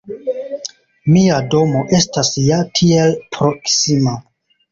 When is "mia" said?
1.17-1.35